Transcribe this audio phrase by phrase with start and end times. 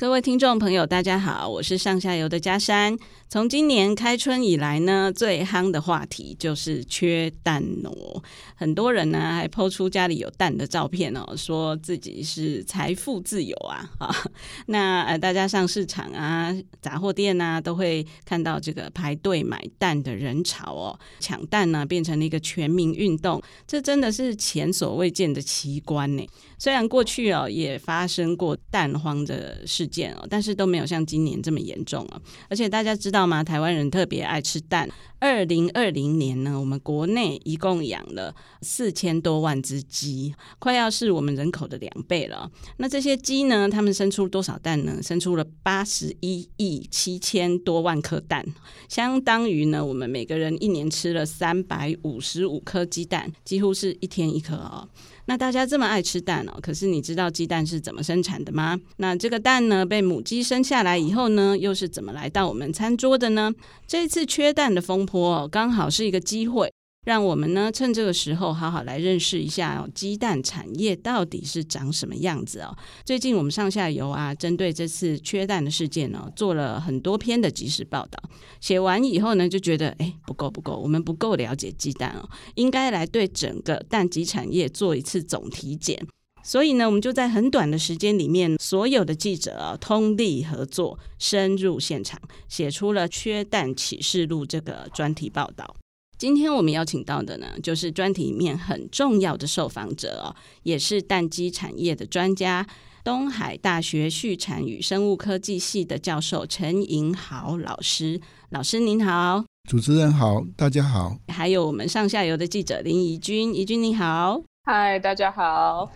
[0.00, 2.96] 各位听众朋友，大家好，我是上下游的嘉山。
[3.28, 8.22] 从今年开春以来呢，最夯的话题就是缺蛋哦。
[8.56, 14.10] 很多人呢还抛出家里有蛋的照片哦，说自己是财富自由啊啊。
[14.66, 26.26] 那呃，大家上市场啊、杂货店啊，都会看到这个排队买蛋的人潮哦，抢蛋呢变成了一个全民运动，这真的是前所未见的奇观呢。
[26.58, 32.20] 虽然过去哦也发生过蛋荒的事件哦，但是都没有像今年这么严重哦。
[32.48, 33.20] 而且大家知道。
[33.26, 33.44] 吗？
[33.44, 34.88] 台湾人特别爱吃蛋。
[35.18, 42.50] 二零二零年呢，我们国内一共养了四千多万只鸡，快要是我们人口的两倍了。
[42.78, 45.02] 那这些鸡呢，它们生出多少蛋呢？
[45.02, 48.42] 生出了八十一亿七千多万颗蛋，
[48.88, 54.88] 相当于呢，我们每个人一年吃了三百五十五颗鸡蛋，几乎是一天一颗哦。
[55.30, 58.76] 那大家这么爱吃蛋哦，可是你知道鸡蛋是怎么生产的吗？
[58.96, 63.52] 那这个蛋呢，被母鸡生下来以后呢，又是怎么来到我们餐桌的呢？
[63.86, 66.72] 这次缺蛋的风波哦，刚好是一个机会。
[67.06, 72.76] 让我们呢趁这个时候好好来认识一下哦，鸡蛋产业到底是长什么样子哦。
[73.06, 78.22] 最近我们上下游啊，针对这次缺蛋的事件呢，做了很多篇的即时报道。
[78.60, 86.06] 写完以后呢，就觉得哎，不够不够，我们不够了解鸡蛋哦，应该来对整个蛋鸡产业做一次总体检。
[86.42, 95.74] 所以呢，我们就在很短的时间里面，所有的记者啊，通力合作，深入现场，写出了《缺蛋启示录》这个专题报道。
[96.20, 102.66] 今天我们邀请到的呢，就是专题里面很重要的受访者哦，也是蛋鸡产业的专家，
[103.02, 108.20] 东海大学畜产与生物科技系的教授陈银豪老师。
[108.50, 111.16] 老师您好，主持人好，大家好。
[111.28, 115.90] 还有我们上下游的记者林怡君，怡君你好，嗨，大家好。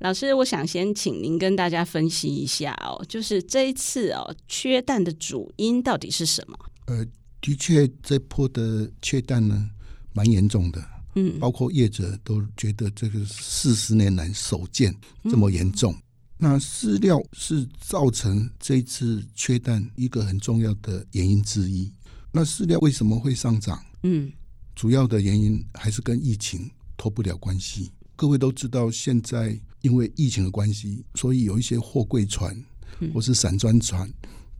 [0.00, 6.58] 老师，我想先请您跟大家分析一下哦，就是这一次哦，缺蛋的主因到底是什么？
[6.88, 7.06] 呃。
[7.40, 9.70] 的确，这波的缺蛋呢，
[10.12, 10.84] 蛮严重的。
[11.14, 15.92] 嗯，包括业者都觉得这个四十年来首见这么严重。
[15.92, 16.02] 嗯、
[16.38, 21.92] 那饲料是造成这一次缺蛋一个很重要的原因之一。
[22.30, 23.84] 那饲料为什么会上涨？
[24.04, 24.30] 嗯，
[24.76, 27.90] 主要的原因还是跟疫情脱不了关系。
[28.14, 32.56] 各位都知道，现在因为疫情的关系，所以有一些货柜船
[33.12, 34.08] 或是散装船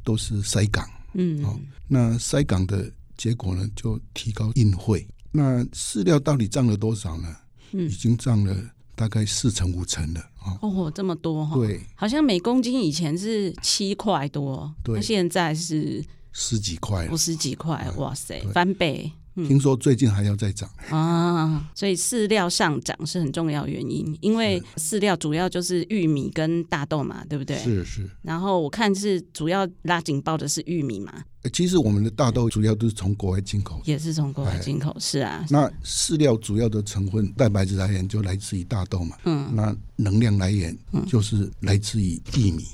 [0.03, 0.85] 都是塞港。
[1.15, 5.07] 嗯，好、哦，那塞港的结果呢，就提高运费。
[5.33, 7.37] 那饲料到底涨了多少呢？
[7.73, 8.57] 嗯，已经涨了
[8.95, 10.21] 大概四成五成了。
[10.43, 11.67] 哦，哦，这么多哈、哦？
[11.67, 19.13] 对，好像每公斤以前是七块多，对，现在是十几块，五十几块，哇塞，翻倍。
[19.47, 27.59] 听说最近还要再涨、嗯、啊，所以饲料上涨是很重要原因，因为饲料主要就是玉米跟大豆嘛，对不对？
[27.59, 28.09] 是是。
[28.23, 31.13] 然后我看是主要拉警报的是玉米嘛。
[31.53, 35.45] 其实我们的大豆主要都是从国外进口，也是从国外进口，是啊。
[35.49, 39.51] 那饲料主要的成分蛋白质来源就来自于大豆嘛，嗯。
[39.55, 40.77] 那能量来源
[41.07, 42.67] 就是来自于玉米，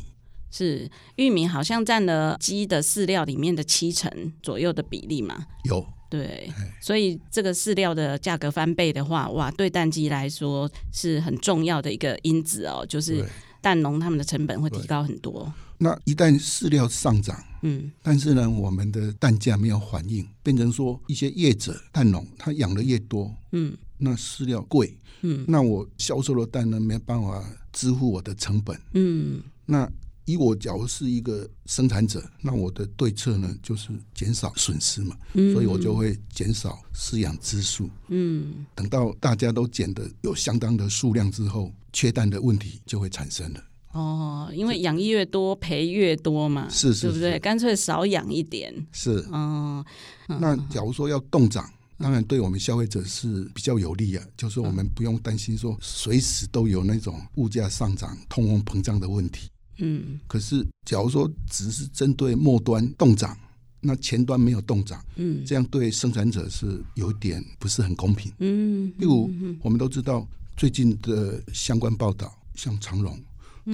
[0.50, 5.46] 是玉米好像占了鸡的饲料里面的七成左右的比例嘛？
[5.64, 5.86] 有。
[6.08, 13.24] 对，所以这个饲料的价格翻倍的话，哇，对蛋鸡来说是很重要的一个因子哦，就是
[13.60, 15.52] 蛋农他们的成本会提高很多。
[15.78, 29.90] 那一旦饲料上涨，嗯，但是呢，我们的蛋价没有反应，变成说一些业者蛋农他养的越多，嗯，那饲料贵，嗯，那我销售的蛋呢没办法支付我的成本，嗯，那。
[30.26, 37.88] 以我假如是一个生产者，那我的对策呢，就是减少损失嘛，嗯、所以我就会减少饲养只数。
[38.08, 43.64] 嗯，等到大家都减的有相当的数量之后，缺蛋的问题就会产生了。
[43.92, 47.38] 哦，因为养越多赔越多嘛，是是，是，对不对？
[47.38, 48.74] 干脆少养一点。
[48.92, 49.82] 是，哦，
[50.26, 59.48] 那假如说要冻涨，当然对我们消费者是比较有利啊，就是我们不用担心说随时都有那种物价上涨、通货膨胀的问题。
[59.78, 63.36] 嗯，可是假如说只是针对末端动涨，
[63.80, 68.32] 那前端没有动涨，嗯，这样对生产者是有点不是很公平。
[68.38, 69.30] 嗯，例如
[69.62, 70.26] 我们都知道
[70.56, 73.18] 最近的相关报道，像长荣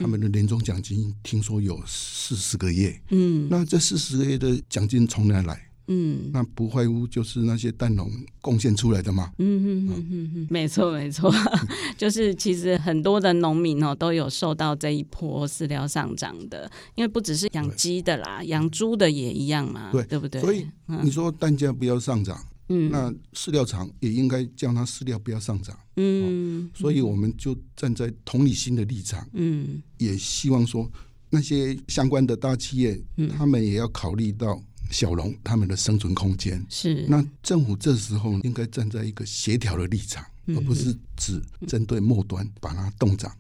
[0.00, 5.68] 他们的年终奖金听说有四十个月，嗯，那这四十个月的奖金从哪来？
[5.88, 9.32] 嗯，那不外乎就是那些蛋农贡献出来的嘛。
[9.38, 11.32] 嗯嗯嗯嗯嗯，没错没错，
[11.98, 20.40] 就是其实很多的农民哦都有受到这一波饲料上涨的，因为不只是养鸡的啦，养猪的也一样嘛，对对不对？
[20.40, 20.66] 所以
[21.02, 22.38] 你说蛋价不要上涨，
[22.68, 30.90] 嗯，那饲料厂也应该叫它饲料不要上涨，嗯，所以我们就站在同理心的立场，嗯，也希望说
[31.30, 34.62] 那些相关的大企业，嗯，他们也要考虑到。
[34.92, 43.34] 小龙他们的生存空间是，那政府这时候应该站在一个协调的立场，嗯、而不是只针对末端把它冻涨。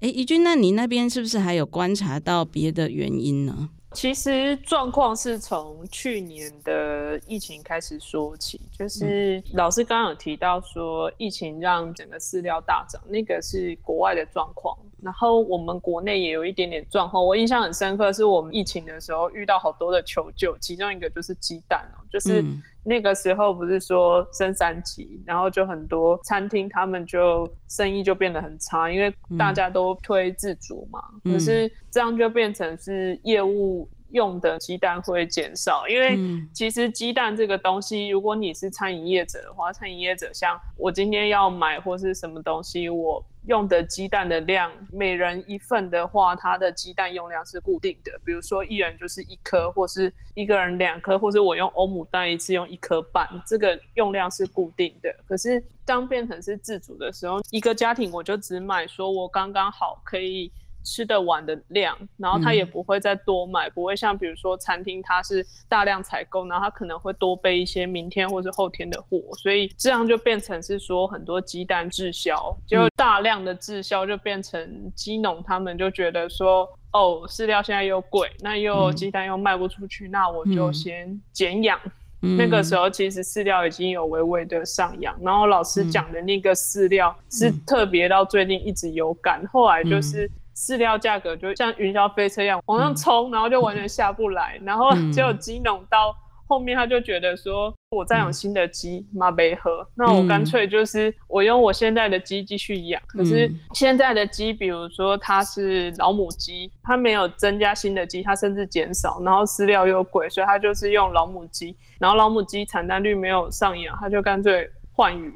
[0.00, 3.70] 哎，怡君，那你那边是不是还有观察到别的原因呢？
[3.92, 14.76] 其实状况是从去年的疫情开始说起，就是老师刚刚有提到说，疫情让整个饲料大涨，那个是国外的状况。
[15.02, 22.44] 然后我们国内也有一点点状况，我印象很深刻，是我们疫情的时候遇到好多的求救，其中一个就是鸡蛋哦，就是
[22.84, 33.88] 那个时候不是说升三级，然后就很多餐厅他们就生意就变得很差，因为大家都推自主嘛，可是这样就变成是业务。
[34.12, 36.18] 用的鸡蛋会减少，因为
[36.52, 48.12] 其实鸡蛋这个东西，如果你是餐饮业者的话，餐饮业者像我今天要买或是什么东西，我用的鸡蛋的量，每人一份的话，它的鸡蛋用量是固定的。
[48.24, 55.12] 比如说一人就是一颗，或是一个人两颗，或是我用欧姆蛋一次用一颗半，这个用量是固定的。
[55.26, 60.52] 可是当变成是自主的时候，一个家庭我就只买说我刚刚好可以。
[60.84, 81.78] 吃得完的量，然后他也不会再多买，嗯、不会像比如说餐厅，它是大量采购，然后他可能会多备一些明天或是后天的货，所以这样就变成是说很多鸡蛋滞销，就大量的滞销就变成鸡农他们就觉得说，哦，饲料现在又贵，那又鸡蛋又卖不出去，嗯、那我就先减养。
[82.24, 90.30] 嗯、那个时候其实饲料已经有微微的上扬，然后老师讲的那个饲料是特别到最近一直有感，后来就是。
[90.54, 96.14] 饲料价格就像云霄飞车一样往上冲，然后就完全下不来，然后只有鸡农到
[96.46, 103.00] 后面他就觉得说，我再养新的鸡嘛没喝，那我干脆就是我用我现在的鸡继续养。
[103.06, 115.32] 可是现在的鸡，比如说它是老母鸡，它没有增加新的鸡，它甚至减少，然后饲料又贵，所以它就是用老母鸡，然后老母鸡产蛋率没有上扬，它就干脆换羽。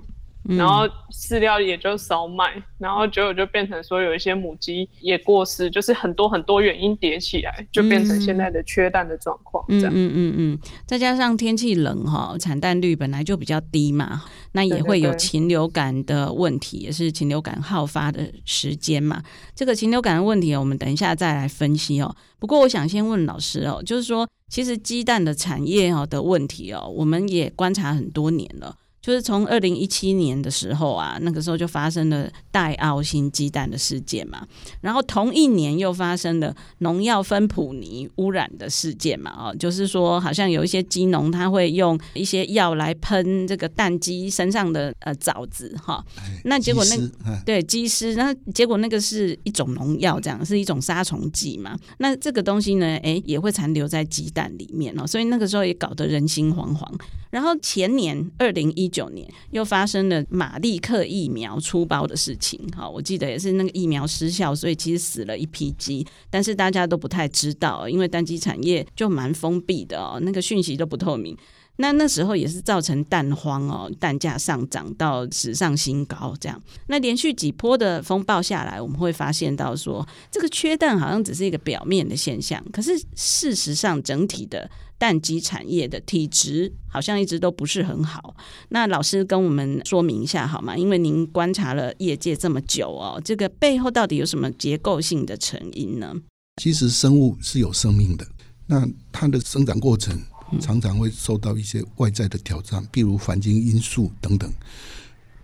[0.49, 9.65] 然后饲料也就少买，然后结果就变成说有一些母鸡也过世，就是很多很多原因叠起来，就变成现在的缺蛋的状况。
[9.69, 14.23] 嗯嗯嗯嗯，再加上天气冷哈，产蛋率本来就比较低嘛，
[14.53, 19.23] 那也会有禽流感的问题，也是禽流感好发的时间嘛。
[19.55, 22.15] 这个禽流感的问题，我们等一下再来分析哦。
[22.39, 28.77] 不过我想先问老师哦，就是说其实鸡蛋的产业哦的问题哦，我们也观察很多年了。
[29.07, 34.45] 就是从二零一七年的时候啊，那个时候就发生了带奥星鸡蛋的事件嘛，
[34.81, 46.05] 然后同一年又发生了农药芬普尼污染的事件嘛，哦，就是说好像有一些鸡农他会用一些药来喷这个蛋鸡身上的呃藻子哈，
[46.43, 47.09] 那结果那个
[47.45, 56.85] 对鸡丝，那结果那个是一种农药，这样是一种杀虫剂嘛，那这个东西呢，哎也会残留在鸡蛋里面哦，所以那个时候也搞得人心惶惶。
[57.31, 71.37] 然后前年二零一九年又发生了马利克疫苗出包的事情，好，我记得也是那个疫苗失效，所以其实死了一批鸡，但是大家都不太知道，因为单机产业就蛮封闭的，那个讯息都不透明。
[71.79, 76.61] 那那时候也是造成蛋荒哦，蛋价上涨到史上新高，这样。
[76.89, 88.35] 那连续几波的风暴下来，我们会发现到说，这个缺蛋好像只是一个表面的现象，可是事实上整体的蛋鸡产业的体质好像一直都不是很好。
[88.71, 90.75] 那老师跟我们说明一下好吗？
[90.77, 96.15] 因为您观察了业界这么久哦，这个背后到底有什么结构性的成因呢？
[96.63, 98.27] 其实生物是有生命的，
[98.67, 100.19] 那它的生长过程。
[100.61, 104.53] 常常会受到一些外在的挑战，比如环境因素等等。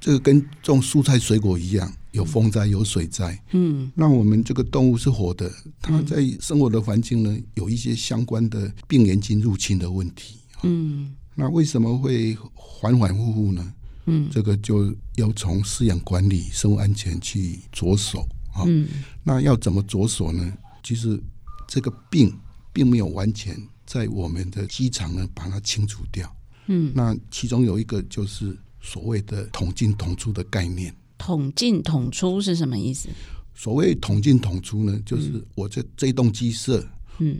[0.01, 3.41] 这个跟种蔬菜水果一样，有风灾有水灾。
[3.53, 5.49] 嗯，那我们这个动物是活的，
[5.81, 10.39] 它在生活的环境呢，有一些相关的病原菌入侵的问题。
[10.65, 12.37] 嗯，那为什么会
[12.81, 13.75] 反反复复呢？
[14.07, 18.65] 嗯，这个就要从饲养管理、生物安全去着手啊。
[18.67, 18.89] 嗯，
[19.23, 20.53] 那要怎么着手呢？
[20.83, 21.17] 其实
[21.69, 22.37] 这个病
[22.73, 23.57] 并没有完全。
[23.93, 26.35] 在我们的机场呢，把它清除掉。
[26.69, 30.95] 嗯，那其中有一个就是所谓的统进统出的概念。
[31.19, 33.11] 统进统出是什么意思？
[33.55, 36.83] 所谓统进统出呢，就是我这这栋鸡舍，
[37.19, 37.37] 嗯，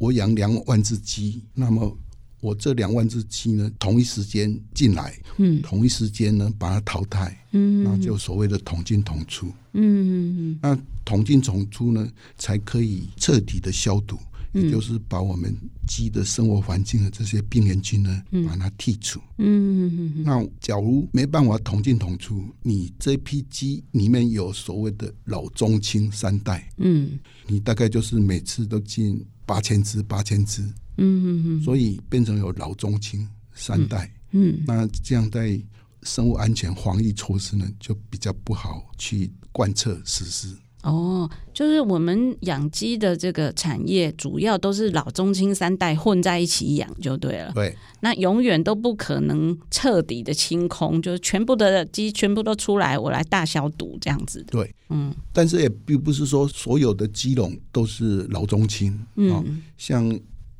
[0.00, 1.96] 我养两万只鸡，那么
[2.40, 14.18] 我这两万只鸡呢，同一时间进来，嗯，同一时间呢把它淘汰，嗯，那就所谓的统进统出，嗯，那统进统出呢，才可以彻底的消毒。
[14.52, 15.54] 也就是把我们
[15.86, 19.20] 鸡的生活环境的这些病原菌呢，嗯、把它剔除。
[19.38, 30.62] 嗯，嗯嗯，那假如没办法同进同出，你这批鸡里面有所谓的老中青三代，嗯，你大概就是每次都进八千只，八千只。
[30.98, 34.12] 嗯嗯嗯，所以变成有老中青三代。
[34.32, 35.58] 嗯，嗯那这样在
[36.02, 40.54] 生物安全防疫措施呢，就比较不好去贯彻实施。
[40.82, 47.52] 哦，就是我们养鸡的这个产业，主要都是老中青三代混在一起养就对了。
[47.54, 54.46] 对，那永远都不可能彻底的清空，就是全部的鸡全部都出来，我来大消毒这样子的。
[54.50, 59.44] 对，嗯，但是也并不是说所有的鸡笼都是老中青，嗯、哦，
[59.78, 60.04] 像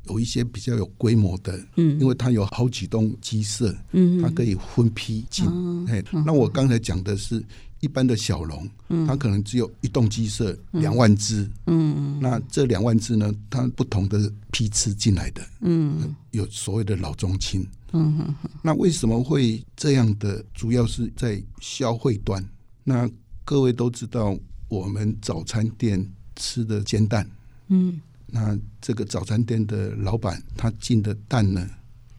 [0.07, 5.45] 有一些比较有规模的，嗯，因为它有好几栋鸡舍，嗯，它可以分批进。
[5.89, 7.43] 哎、哦，那我刚才讲的是。
[7.83, 8.69] 一般的小笼，
[9.05, 11.51] 它可能只有一栋鸡舍，两万只。
[11.67, 15.45] 嗯，那这两万只呢，它不同的批次进来的。
[15.59, 17.67] 嗯，有所谓的老中青。
[17.91, 20.41] 嗯，那为什么会这样的？
[20.53, 22.41] 主要是在消费端。
[22.85, 23.09] 那
[23.43, 24.33] 各位都知道，
[24.69, 27.29] 我们早餐店吃的煎蛋。
[27.67, 31.69] 嗯，那这个早餐店的老板他进的蛋呢，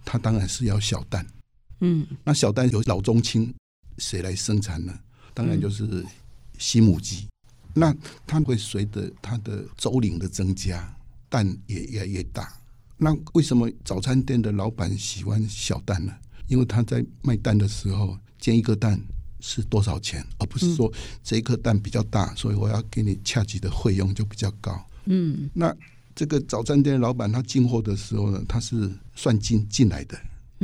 [0.05, 1.27] 他当然是要小蛋。
[1.81, 3.51] 嗯，那小蛋有老中青，
[3.97, 4.93] 谁来生产呢？
[5.35, 6.03] 当然就是
[6.59, 7.27] 西母鸡，
[7.75, 7.95] 那
[8.27, 10.97] 它会随着它的周龄的增加，
[11.29, 12.53] 蛋也越来越大。
[12.97, 16.15] 那为什么早餐店的老板喜欢小蛋呢？
[16.47, 19.01] 因为他在卖蛋的时候，煎一个蛋
[19.41, 24.81] 是多少钱，而不是说这一颗蛋比较大，所以我要给你恰吉的费用就比较高。
[25.07, 25.75] 嗯，那
[26.15, 30.17] 这个早餐店的老板他进货的时候呢，他是算进进来的，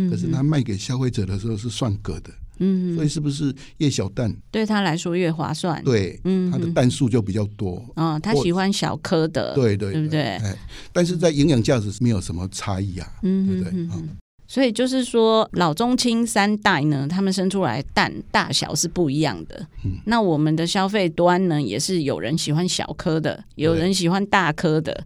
[0.08, 2.30] 可是他卖给消费者的时候是算格的。
[2.60, 5.82] 嗯，所以是不是越小蛋对他来说越划算？
[5.82, 7.82] 对，嗯，他的蛋数就比较多。
[7.96, 10.22] 哦，他喜欢小颗的，对对，对不对？
[10.22, 10.56] 哎，
[10.92, 13.72] 但是在营养价值是没有什么差异啊，嗯，对不对？
[13.72, 14.10] 嗯，
[14.46, 19.66] 所以就是说，老中青三代呢，他们生出来蛋大小是不一样的。
[19.84, 25.04] 嗯，那我们的消费端呢，也是有人喜欢小颗的，有人喜欢大颗的。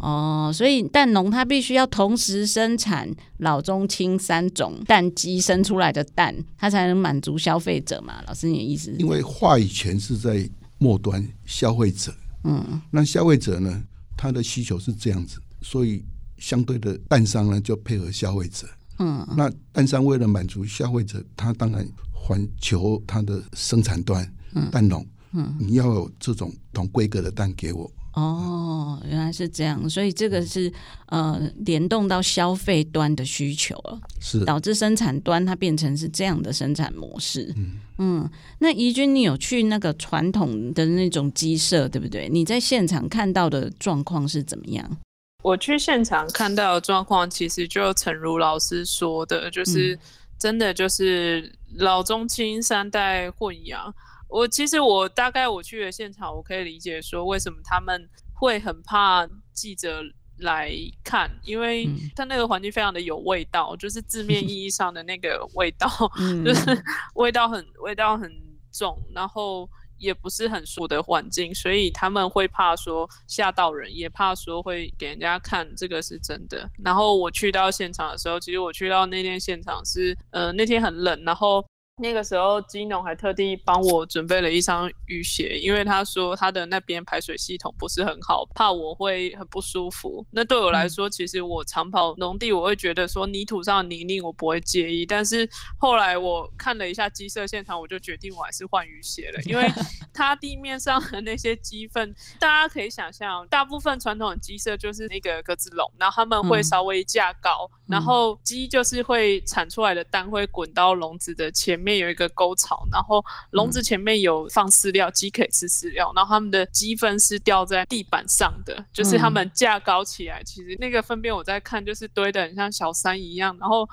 [0.00, 8.22] 哦，所以蛋农它必须要同时生产老中青三种蛋鸡生出来的蛋，它才能满足消费者嘛。
[8.26, 8.90] 老师，你的意思？
[8.98, 12.14] 因为话语权是在末端消费者，
[12.44, 13.82] 嗯，那消费者呢，
[14.16, 16.02] 他的需求是这样子，所以
[16.38, 18.66] 相对的蛋商呢就配合消费者，
[18.98, 27.90] 嗯，那蛋商为了满足消费者，他当然环求他的生产端，嗯，蛋农，嗯，你要有这种同规格的蛋给我。
[28.14, 30.72] 哦，原来是这样，所以这个是
[31.06, 37.54] 呃联动到消费端的需求了，是导致生产端它变成是这样的生产模式。
[37.56, 42.28] 嗯，嗯，那怡君，你有去那个传统的那种鸡舍，对不对？
[42.28, 44.98] 你在现场看到的状况是怎么样？
[45.44, 49.96] 我去现场看到的状况，其实就诚如老师说的，就是
[50.36, 53.94] 真的就是老中青三代混养。
[54.30, 60.02] 我其实我大概我去的现场，我可以理解说为什么他们会很怕记者
[60.38, 60.72] 来
[61.02, 65.88] 看，因为他那个环境非常的有味道，就是字面意义上的那个味道，
[66.44, 66.82] 就是
[67.14, 68.30] 味道很味道很
[68.72, 69.68] 重，然后
[69.98, 76.70] 也不是很熟的环境，所以他们会怕说吓到人，也怕说会给人家看这个是真的。
[76.84, 81.62] 然后我去到现场的时候，其实我去到那天现场是，呃，那天很冷，然后。
[82.00, 90.24] 那个时候，金农还特地帮我准备了一双雨鞋，因为他说他的那边排水系统不是很好，怕我会很不舒服。
[90.30, 95.04] 那对我来说，嗯、其实我长跑农地，我会觉得说泥土上的泥泞我不会介意。
[95.04, 99.70] 但是后来我看了一下鸡舍现场，我就决定我还是换雨鞋了，因为
[100.14, 111.89] 它地面上的那些鸡粪，大家可以想象，大部分传统的鸡舍就是那个格子笼，然后他们会稍微架高，嗯、然后鸡就是会产出来的蛋会滚到笼子的前面。
[111.98, 116.12] 有一个沟槽，然后笼子前面有放饲料，鸡可以吃饲料。
[116.14, 120.42] 然后他们的鸡粪是掉在地板上的，就是他们架高起来。
[120.44, 123.56] 其实那个粪便我在看，就是堆的很像小山一样。
[123.60, 123.88] 然后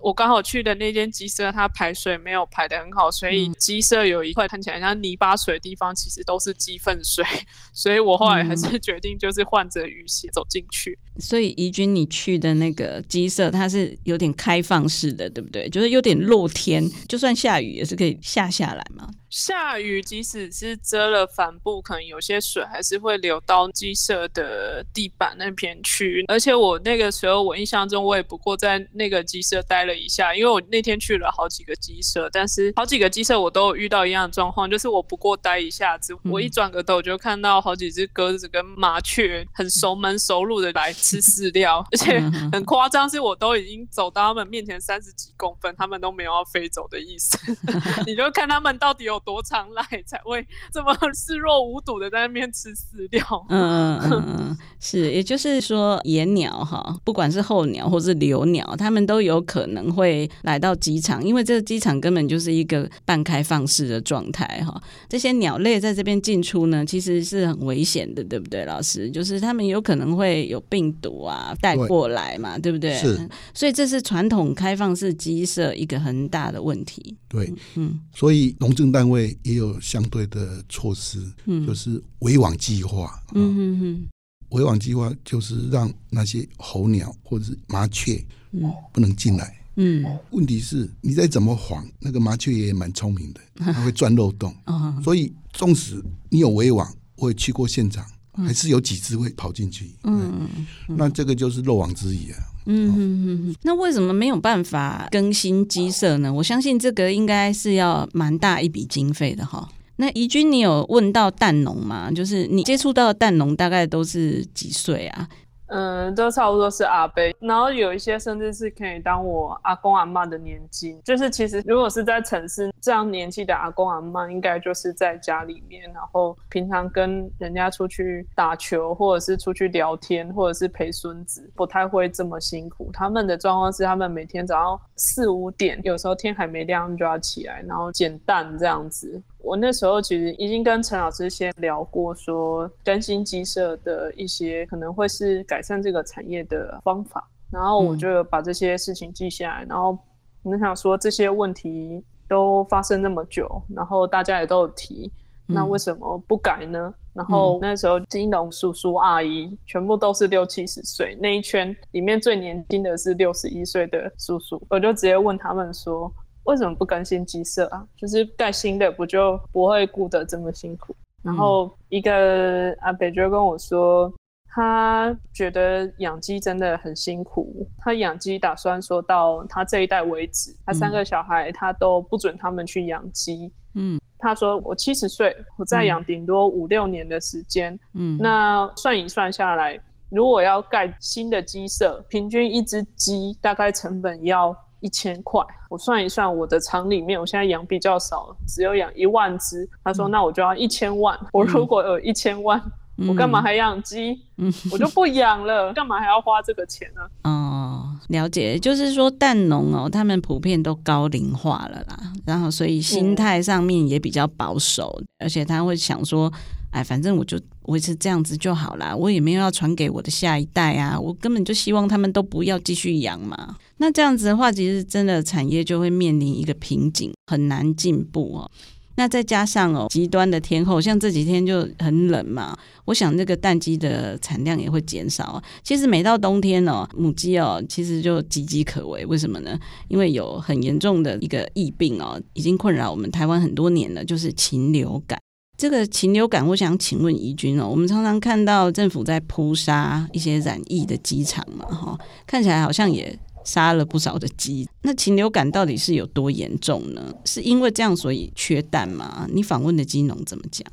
[0.00, 7.24] 我刚好去的那间鸡舍，它排水没有排的很好，所以鸡舍有一块看起来像泥巴水的地方，其实都是鸡粪水。
[7.72, 10.98] 所以我后来还是决定就是换着雨鞋走进去。
[11.18, 15.68] 所以怡君，你去的那个鸡舍，它是有点开放式的，对不对？
[15.68, 19.10] 就是有点露天，就算下雨也是可以下下来嘛。
[19.32, 26.22] 下雨，即使是遮了帆布，可能有些水还是会流到鸡舍的地板那边去。
[26.28, 42.20] 而且我那个时候，我印象中我也不过在那个鸡舍待了一下，因为我那天去了好几个鸡舍，但是好几个鸡舍我都有遇到一样的状况，就是我不过待一下子，我一转个头就看到好几只鸽子跟麻雀很熟门熟路的来吃饲料，而且
[42.52, 47.38] 很夸张，是我都已经走到他们面前三十几公分，他们都没有要飞走的意思。
[48.06, 49.21] 你就看他们到底有。
[49.24, 53.46] 多常来才会这么视若无睹的在那边吃饲料？
[53.48, 64.80] 嗯 嗯嗯， 是，也就是说野鸟哈，不管是候鸟或是留鸟，它们都有可能会来到机场，因为这个机场根本就是一个半开放式的状态哈。
[65.08, 69.10] 这些鸟类在这边进出呢，其实是很危险的，对不对，老师？
[69.10, 72.94] 就是他们有可能会有病毒啊带过来嘛，对，对不对？
[72.94, 77.16] 是，所以这是传统开放式鸡舍一个很大的问题。
[77.28, 79.11] 对，嗯，所以农政单位
[79.42, 84.08] 也有相对的措施，嗯，就是围网计划，嗯嗯嗯，
[84.50, 94.54] 围网计划就是让那些候鸟或者是麻雀，嗯，不能进来，嗯，问题是你再怎么晃，那个麻雀也蛮聪明的，它会钻漏洞，
[95.02, 100.48] 所以纵使你有围网，我也去过现场，还是有几只会跑进去，嗯，
[100.88, 102.38] 那这个就是漏网之鱼啊。
[102.66, 106.32] 嗯哼哼哼，那为什么没有办法更新鸡舍呢？
[106.32, 109.68] 我相信这个应该是要蛮大一笔经费的哈。
[109.96, 112.10] 那怡君，你有问到蛋农吗？
[112.10, 115.28] 就是你接触到的蛋农大概都是几岁啊？
[115.72, 121.00] 嗯，都差不多是阿伯，然后有一些甚至是可以当我阿公阿妈的年纪。
[121.02, 132.90] 就是其实如果是在城市这样年纪的阿公阿妈，应该就是在家里面，然后平常跟人家出去打球，或者是出去聊天，或者是陪孙子，不太会这么辛苦。
[132.92, 139.22] 他们的状况是，他们每天早上四五点，有时候天还没亮就要起来，然后捡蛋这样子。
[139.42, 149.98] 我那时候其实已经跟陈老师先聊过，说更新鸡舍的一些可能会是改善这个产业的方法，然后我就把这些事情记下来，然后
[150.42, 155.10] 我想说这些问题都发生那么久，然后大家也都有提，
[155.46, 156.94] 那为什么不改呢？
[157.12, 166.10] 然后那时候金融叔叔阿姨全部都是六七十岁，那一圈里面最年轻的是六十一岁的叔叔，我就直接问他们说。
[166.44, 167.86] 为什么不更新鸡舍啊？
[167.96, 170.94] 就是盖新的，不就不会顾得这么辛苦？
[171.22, 174.12] 然后一个阿北就跟我说，
[174.48, 177.64] 他觉得养鸡真的很辛苦。
[177.78, 183.52] 他养鸡打算说到他这一代为止，他三个小孩他都不准他们去养鸡。
[183.74, 187.78] 嗯，他说我七十岁，我再养顶多五六年的时间。
[187.94, 189.78] 嗯，那算一算下来，
[190.10, 194.52] 如果要盖新的鸡舍，平均一只鸡大概成本要。
[194.82, 195.40] 一千块，
[195.70, 199.66] 我算一算，我的厂里面我现在养比较少，只有养一万只。
[199.82, 201.18] 他说，那我就要一千万。
[201.32, 202.60] 我如果有一千万，
[202.98, 204.20] 嗯、我干嘛还养鸡？
[204.36, 207.00] 嗯、我就不养了，干嘛还要花这个钱呢？
[207.24, 216.30] 哦，了解，就是说蛋农哦，他们普遍都高龄化了啦，然后所以心态上面也比较保守，嗯、而且他会想说。
[216.72, 223.56] 哎，反正我就维持这样子就好啦，我也没有要传给我的下一代啊，我根本就希望他们都不要继续养嘛。
[223.78, 228.50] 那这样子的话，其实真的产业就会面临一个瓶颈，很难进步哦。
[228.94, 235.42] 那再加上哦，极端的天候，像这几天就很冷嘛，我想那个蛋鸡的产量也会减少。
[235.64, 239.06] 其实每到冬天哦，母鸡哦，其实就岌岌可危。
[239.06, 239.58] 为什么呢？
[239.88, 245.18] 因为有很严重的一个疫病哦，已经困扰我们台湾很多年了，就是禽流感。
[245.62, 251.96] 这个禽流感，我想请问怡君哦，我们常常看到政府在扑杀一些染疫的鸡场嘛，哈，
[252.26, 254.68] 看起来好像也杀了不少的鸡。
[254.82, 257.14] 那禽流感到底是有多严重呢？
[257.24, 259.24] 是因为这样所以缺蛋吗？
[259.32, 260.66] 你访问的鸡农怎么讲？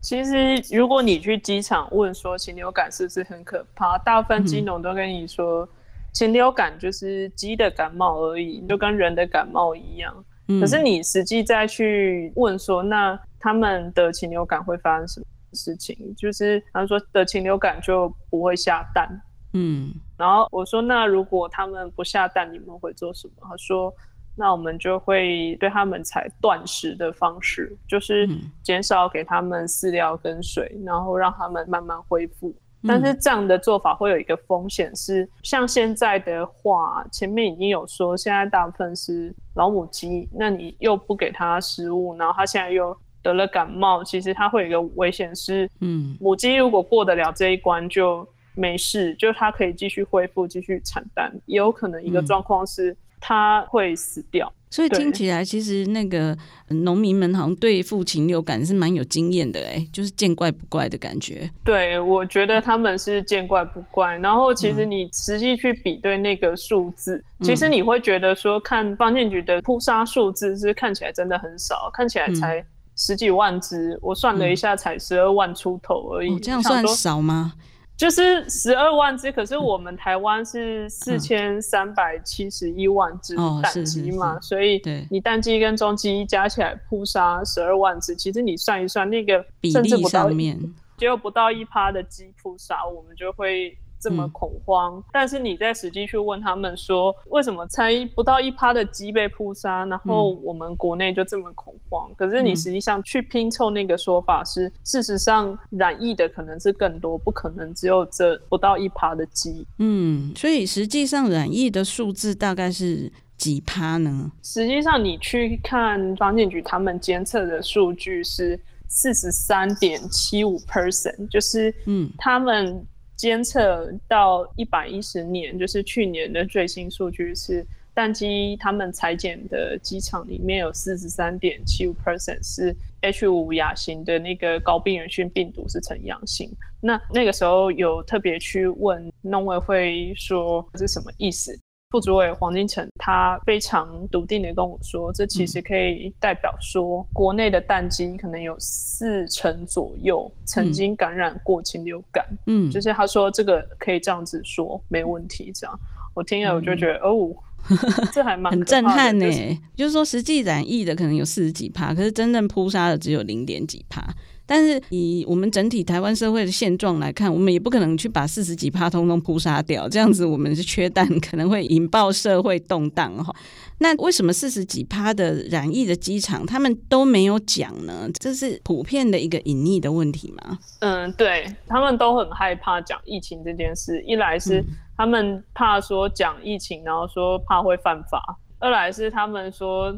[0.00, 5.68] 其实如果你去鸡场问说禽流感是不是很可怕，大部分鸡农都跟你说，
[6.12, 10.12] 禽流感就是鸡的感冒而已，就跟人的感冒一样。
[10.60, 16.14] 可是你实际再去问说，那他们的禽流感会发生什么事情？
[16.16, 19.06] 就是他说的禽流感就不会下蛋，
[19.52, 23.46] 嗯，然后我说那如果他们不下蛋，你们会做什么？
[23.46, 23.92] 他说
[24.34, 28.26] 那我们就会对他们采断食的方式，就是
[28.62, 32.52] 减少给他们饲料跟水，然后让他们慢慢恢复。
[32.86, 42.96] 但是这样的做法会有一个风险是，像现在的话，前面已经有说，现在大部分是老母鸡，那你又不给它食物，然后它现在又。
[43.24, 51.32] 得了感冒，其实它会有一个危险是，嗯，母鸡如果过得了这一关就没事，就它可以继续恢复，继续产蛋。
[51.46, 54.52] 也有可能一个状况是，它会死掉。
[54.70, 56.36] 所以听起来，其实那个
[56.68, 61.48] 农民们好像对付禽流感是蛮有经验的，哎，就是见怪不怪的感觉。
[61.64, 64.18] 对，我觉得他们是见怪不怪。
[64.18, 72.64] 然后，其实你实际去比对那个数字，嗯、其实你会觉得说，看方建局的扑杀数字是看起来真的很少，看起来才
[72.96, 73.94] 十几万只。
[73.94, 76.34] 嗯、我算了一下，才十二万出头而已。
[76.34, 77.52] 哦、这样算少吗？
[77.96, 93.76] 就是十二万只，可是我们台湾是四千三百七十一万只蛋鸡嘛，所以你蛋鸡跟中鸡加起来扑杀十二万只，其实你算一算那个甚至不到，比例上面只有不到一趴的鸡扑杀，我们就会。
[94.04, 102.10] 这么恐慌，嗯、但是你在实际去问他们说，为什么才不到一趴的鸡被扑杀，然后我们国内就这么恐慌？
[102.10, 109.66] 嗯、可是你实际上去拼凑那个说法是，事实上染疫的可能是更多，不可能只有这不到一趴的鸡。
[109.78, 114.30] 嗯，所以实际上染疫的数字大概是几趴呢？
[114.42, 122.86] 实际上你去看防健局他们监测的数据是四十三点七五 percent，就是嗯，他们。
[123.24, 136.50] 监测到一百一十年，就是去年的最新数据是蛋鸡，他们裁剪的机场里面有四十三点七五 percent 是 H 五亚型的那个高病原性病毒是呈阳性。
[136.82, 141.58] 那那个时候有特别去问农委会说是什么意思？
[141.94, 152.26] 副主委黄金城他非常笃定的跟我说，这其实可以代表说，国内的蛋鸡可能有四成左右曾经感染过禽流感。
[152.46, 155.52] 嗯，就是他说这个可以这样子说，没问题。
[155.54, 155.80] 这样
[156.14, 157.36] 我听了我就觉得，嗯、哦，
[158.12, 159.26] 这还蛮很震撼呢。
[159.26, 164.04] 就是、就是说实际染疫的可能有四十几趴，可是真正扑杀的只有零点几趴。
[164.46, 173.34] 但是以我们整体台湾社会的现状来看，我们也不可能去把四十几趴通通扑杀掉，这样子我们是缺蛋，可能会引爆社会动荡哈。
[173.78, 178.08] 那为什么四十几趴的染疫的机场他们都没有讲呢？
[178.20, 180.58] 这是普遍的一个隐匿的问题吗？
[180.80, 184.62] 嗯，对，他们都很害怕讲疫情这件事，一来是
[184.96, 188.18] 他们怕说讲疫情，然后说怕会犯法；
[188.58, 189.92] 二来是他们说，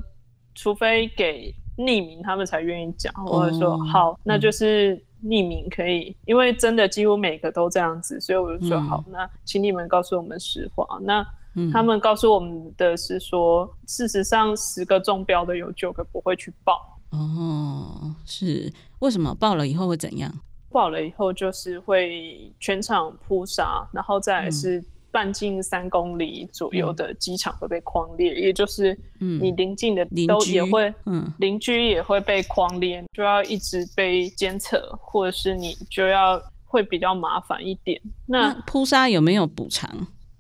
[0.55, 1.55] 除非给。
[1.77, 10.87] 匿名，他们才愿意讲，或者说好，那就是匿名可以，嗯、因为真的几乎每个都这样子，所以我就说好，嗯、那请你们告诉我们实话。
[11.03, 11.27] 那
[11.73, 16.99] 他们告诉我们的是说，嗯、事实上十个中标的有九个不会去报。
[17.11, 20.33] 哦，是为什么报了以后会怎样？
[20.71, 24.85] 报了以后就是会全场扑杀，然后再来是。
[25.17, 37.99] 半径三公里左右的机场会被框列，嗯、也就是你邻近的都也会，嗯，邻居也会被框列，就要一直被监测，或者是你就要会比较麻烦一点。
[38.27, 39.91] 那扑杀有没有补偿？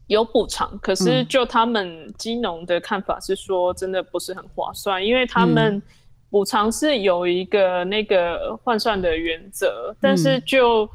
[0.09, 5.83] 有补偿，可是就他们基农的看法是说，真的不是很划算，因为他们
[6.29, 10.87] 补偿是有一个那个换算的原则，嗯、但是就。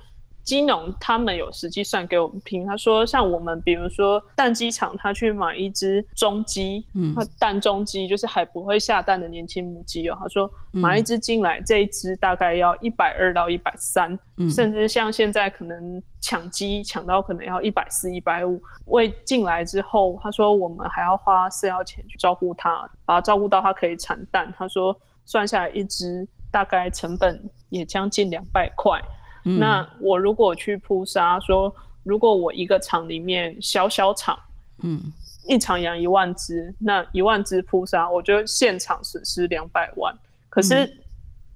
[0.43, 10.17] 鸡农他们有实际算给我们听，他说像我们比如说蛋鸡场，他去买一只中鸡，嗯，蛋中鸡就是还不会下蛋的年轻母鸡哦。
[10.19, 14.17] 他说买一只进来，嗯、这一只大概要一百二到一百三，
[14.49, 18.61] 甚至像现在可能抢鸡抢到可能要一百四、一百五。
[18.85, 24.53] 喂进来之后，他说我们还要花饲料钱去照顾它，把它照顾到它可以产蛋。
[24.57, 28.99] 他说算下来一只大概成本也将近两百块。
[29.43, 31.73] 嗯、那我如果去扑杀，说
[32.03, 34.37] 如果我一个厂里面小小厂，
[34.83, 34.99] 嗯，
[35.47, 40.15] 一场养一万只，那一万只扑杀，我就现场损失两百万。
[40.49, 40.91] 可是，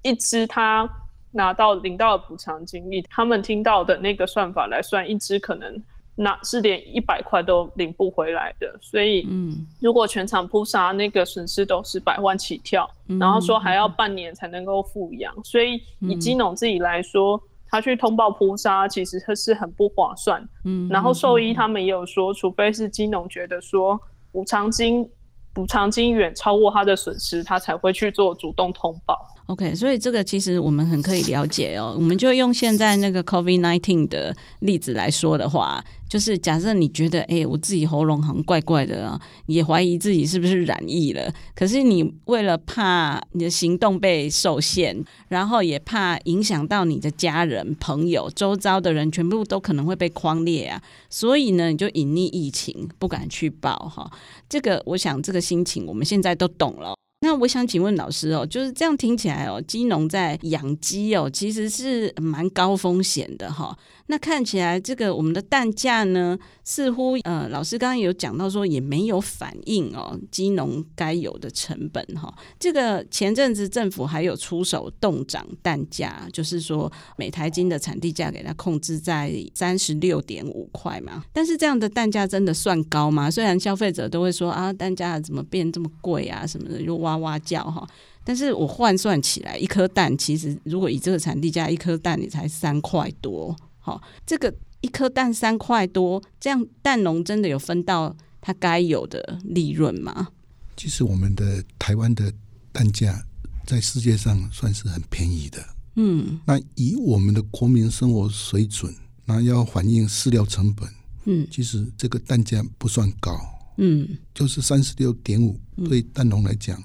[0.02, 0.88] 一只他
[1.32, 5.82] 拿到领到的补偿金，以他们听到的那个算法来算，一只可能
[6.14, 8.78] 那是连一百块都领不回来的。
[8.80, 15.34] 所以，嗯，如果全场扑杀，那个损失都是百万起跳，嗯、然后说还要半年才能够复养。
[15.42, 17.42] 所以，以基农自己来说。
[17.68, 20.46] 他去通报扑杀，其实他是很不划算。
[20.64, 24.00] 嗯，然后兽医他们也有说，除非是金农觉得说
[24.32, 25.08] 补偿金
[25.52, 29.18] 补偿金远超过他的损失，他才会去做主动通报。
[29.46, 31.94] OK，所以这个其实我们很可以了解哦。
[31.96, 41.32] 我们就用现在那个 COVID-19 的例子来说的话，就是假设你觉得，哎、我自己喉咙好像怪怪的啊，也怀疑自己是不是染疫了。
[41.54, 50.82] 可是你为了怕你的行动被受限，然后也怕影响到你的家人、朋友、周遭的人，全部都可能会被框列啊。
[51.08, 54.10] 所以呢，你就隐匿疫情，不敢去报哈。
[54.48, 56.96] 这个，我想这个心情我们现在都懂了。
[57.20, 63.76] 那我想请问老师哦，就是这样听起来哦，金农在养鸡哦，其实是蛮高风险的哈。
[64.08, 72.34] 那看起来这个我们的蛋价呢，似乎呃，老师刚刚有讲到说也没有反映哦，基农该有的成本哈、哦。
[72.58, 81.24] 这个前阵子政府还有出手冻涨蛋价，就是说每台斤的产地价给它控制在三十六点五块嘛。
[81.32, 83.28] 但是这样的蛋价真的算高吗？
[83.30, 87.86] 虽然消费者都会说啊，蛋价怎么变这么贵啊什么的，就哇哇叫哈。
[88.22, 93.54] 但是我换算起来，一颗蛋其实如果以这个产地价，一颗蛋也才三块多，
[93.86, 94.52] 好，这个。
[94.82, 100.28] 一颗蛋三块多，这样蛋农真的有分到他该有的利润吗？
[100.76, 102.32] 其实我们的台湾的
[102.70, 103.20] 蛋价
[103.66, 105.66] 在世界上算是很便宜的。
[105.96, 108.94] 嗯，那以我们的国民生活水准，
[109.24, 110.88] 那要反映饲料成本，
[111.24, 113.36] 嗯，其实这个蛋价不算高。
[113.78, 116.80] 嗯，就是三十六点五，对蛋农来讲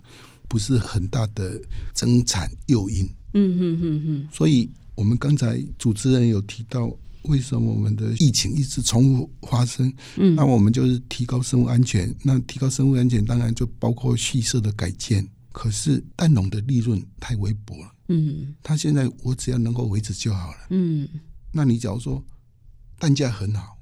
[0.48, 1.62] 不是很大的
[1.94, 3.08] 增产诱因。
[3.34, 4.30] 嗯哼哼哼。
[4.32, 6.92] 所以我们刚才主持人有提到。
[7.26, 9.94] 为什么我们的疫情一直重复发生？
[10.18, 12.12] 嗯，那我们就是提高生物安全。
[12.24, 15.24] 那提高生物安全，当然就包括畜舍的改建。
[15.52, 17.94] 可是蛋农的利润太微薄了。
[18.08, 20.58] 嗯，他现在我只要能够维持就好了。
[20.72, 21.08] 嗯，
[21.52, 22.26] 那你假如说
[22.98, 23.78] 蛋价很好，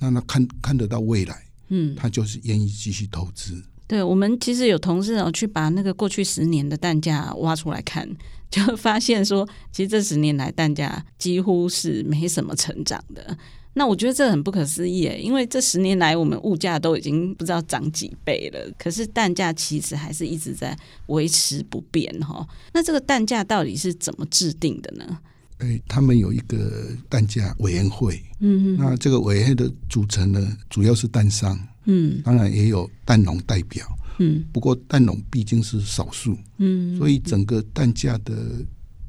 [0.00, 3.62] 那他看看得到未来，嗯，他就是愿意继续投资。
[3.86, 8.08] 对，我们其实有同事哦，去把那个过去十年的蛋价挖出来看，
[8.50, 13.36] 就发现说，其实这十年来蛋价几乎是没什么成长的。
[13.74, 20.74] 那我觉得这很不可思议诶，因为这十年来我们物价都已经不知道涨几倍了，可是蛋价其实还是一直在
[21.08, 22.46] 维持不变哈。
[22.72, 25.18] 那这个蛋价到底是怎么制定的呢？
[25.58, 31.58] 哎，他们有一个蛋价委员会，嗯哼，那这个委员会的组成呢，主要是蛋商。
[31.84, 33.86] 嗯，当然也有蛋农代表，
[34.18, 38.34] 嗯，不过蛋农毕竟是少数，嗯，所以整个蛋价的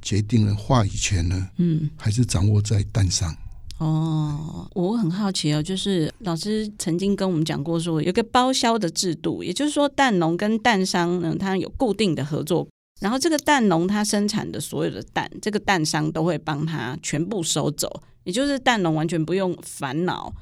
[0.02, 3.36] 决定的话语权呢，嗯，还是掌握在蛋商。
[3.78, 12.66] 哦，我很好奇哦，就是老师曾经跟我们讲过说，有个包销的制度，也就是说蛋农跟蛋商呢，它有固定的合作，
[13.02, 20.34] 然后这个蛋农他生产的所有的蛋，这个蛋商都会帮他全部收走，也就是蛋农完全不用烦恼。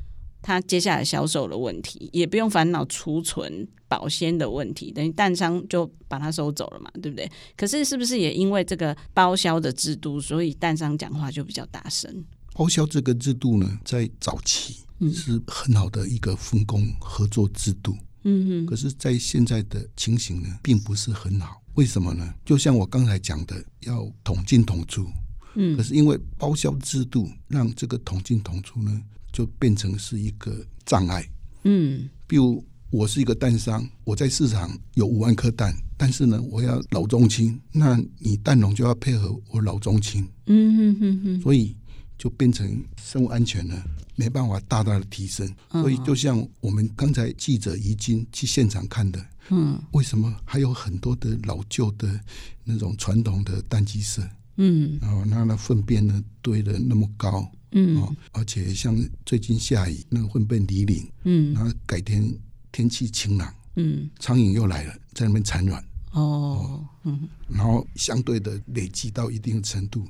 [0.43, 7.27] 他接下来销售的问题，也不用烦恼储存保鲜的问题，等于蛋商就把它收走了嘛，对不对？
[7.57, 12.23] 可是是不是也因为这个包销的制度，所以蛋商讲话就比较大声？
[12.53, 18.65] 包销这个制度呢，在早期是很好的一个分工合作制度，嗯哼。
[18.67, 21.63] 可是，在现在的情形呢，并不是很好。
[21.73, 22.31] 为什么呢？
[22.45, 25.07] 就像我刚才讲的，要统进统出，
[25.55, 25.75] 嗯。
[25.75, 29.01] 可是因为包销制度，让这个统进统出呢，
[29.33, 31.27] 就变成是一个障碍，
[31.63, 41.75] 嗯，比如我是一个蛋商，我在市场有五万颗蛋，但是呢，我要老中青，那你蛋农就要配合我老中青，嗯哼哼哼，所以
[42.15, 43.83] 就变成生物安全了
[44.15, 52.19] 没办法大大的提升，所以就像我们刚才记者已经去现场看的，嗯，为什么还有很多的老旧的
[52.63, 54.21] 那种传统的蛋鸡舍，
[54.57, 57.51] 嗯，然后那那粪便呢堆得那么高。
[57.75, 62.23] 嗯，哦，而且像最近下雨，那个粪便离岭，嗯，然后改天
[62.71, 70.07] 天气晴朗，嗯，苍蝇又来了，在那边产卵，哦，哦，嗯，然后相对的累积到一定程度，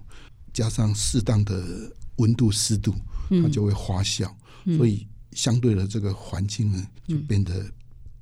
[0.54, 2.94] 加上适当的温度湿度，
[3.30, 4.30] 它就会发酵，
[4.66, 7.66] 嗯，所以相对的这个环境呢，就变得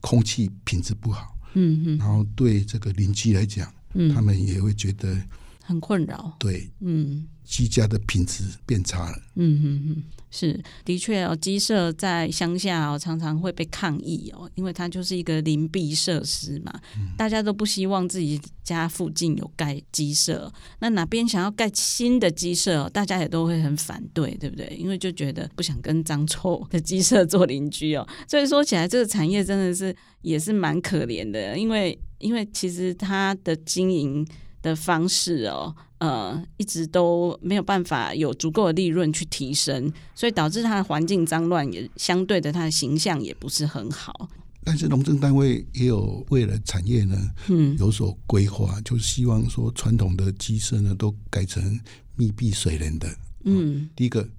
[0.01, 5.19] 空气品质不好，嗯嗯，然后对这个邻居来讲，嗯，他们也会觉得。
[5.63, 24.75] 很困扰，对，嗯，鸡家的品质变差了，嗯哼哼，是的确哦，鸡舍在乡下哦，常常会被抗议哦，因为它就是一个邻避设施嘛，嗯，大家都不希望自己家附近有盖鸡舍，那哪边想要盖新的鸡舍，大家也都会很反对，对不对？
[24.77, 34.27] 因为就觉得不想跟脏臭的鸡舍做邻居哦，所以说起来，这个产业真的是也是蛮可怜的，因为因为其实它的经营。
[34.61, 44.29] 的方式哦，呃，一直都没有办法有足够的利润去提升，所以导致它的环境脏乱，也相对的它的形象也不是很好。
[44.63, 47.17] 但是农政单位也有为了产业呢，
[47.49, 51.79] 嗯，有所规划，就是希望说传统的鸡舍呢都改成
[52.15, 53.09] 密闭水帘的。
[53.43, 54.29] 嗯，第一个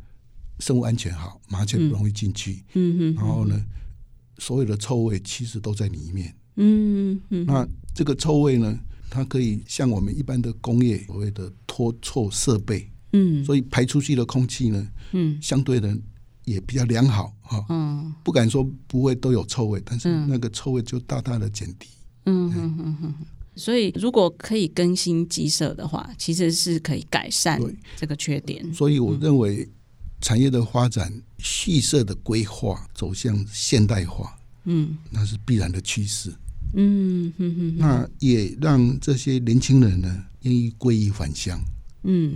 [0.60, 2.62] 生物安全好，麻雀不容易进去。
[2.74, 3.60] 嗯哼，然后呢，
[4.38, 6.32] 所有的臭味其实都在里面。
[6.54, 8.78] 嗯嗯，那这个臭味呢？
[9.12, 15.94] 它可以像我们一般的工业所谓的脱臭设备，嗯，所以排出去的空气呢，嗯，相对的
[16.46, 21.88] 也比较良好哈，嗯，不敢说不会都有臭味，但是那个臭味就大大的减低，
[22.24, 23.14] 嗯嗯嗯嗯，
[23.54, 27.60] 所以如果可以更新鸡舍的话，其实是可以改善
[27.94, 28.72] 这个缺点。
[28.72, 29.68] 所以我认为
[30.22, 36.32] 产业的发展、畜舍的规划走向现代化，嗯，那是必然的趋势。
[36.74, 41.62] 嗯哼哼，那也让这些年轻人呢愿意归依返乡。
[42.04, 42.34] 嗯，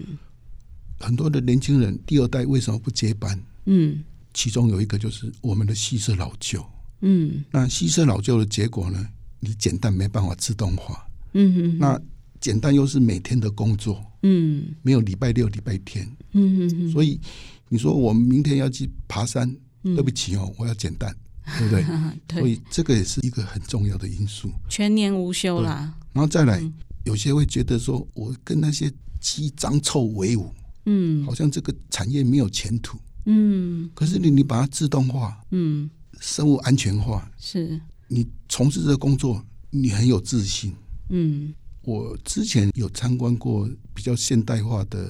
[1.01, 3.41] 很多的年轻人第二代为什么不接班？
[3.65, 4.03] 嗯，
[4.35, 6.65] 其中有一个就是我们的畜舍老旧。
[7.01, 9.09] 嗯，那畜舍老旧的结果呢？
[9.41, 11.07] 你简单没办法自动化。
[11.35, 12.01] 嗯哼，那
[12.41, 14.05] 简单又是每天的工作。
[14.23, 16.11] 嗯，没有礼拜六、礼拜天。
[16.33, 17.21] 嗯哼，所以
[17.69, 21.15] 你说我们明天要去爬山，对不起哦，我要简单。
[21.59, 21.87] 对不对？
[22.27, 24.51] 对，所以这个也是一个很重要的因素。
[24.69, 25.95] 全年无休啦。
[26.13, 26.73] 然后再来，嗯、
[27.05, 30.53] 有些会觉得说，我跟那些鸡脏臭为伍，
[30.87, 33.91] 嗯，好像这个产业没有前途，嗯。
[33.95, 35.89] 可是你你把它自动化，嗯，
[36.21, 40.75] 生物安全化，是你从事这个工作，你很有自信，
[41.11, 41.55] 嗯。
[41.83, 45.09] 我之前有参观过比较现代化的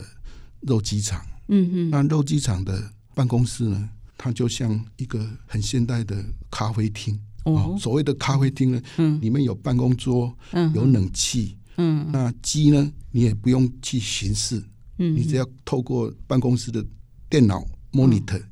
[0.61, 3.89] 肉鸡场，嗯哼，那肉鸡场的办公室呢？
[4.17, 7.19] 它就像一个很现代的咖啡厅。
[7.45, 14.61] 哦，所谓的咖啡厅呢，嗯，里面有办公桌，嗯，有冷气，嗯，那鸡呢，你也不用去巡视，
[14.99, 16.85] 嗯，你只要透过办公室的
[17.31, 18.43] 电脑 monitor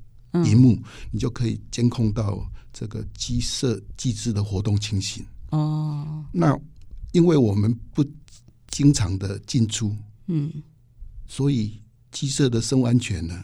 [0.44, 5.26] 荧幕，你就可以监控到这个鸡舍鸡只的活动情形。
[5.50, 6.24] 哦。
[6.30, 6.56] 那
[7.10, 8.04] 因为我们不
[8.68, 9.92] 经常的进出，
[10.28, 10.52] 嗯，
[11.26, 11.80] 所以
[12.12, 13.42] 鸡舍的生物安全呢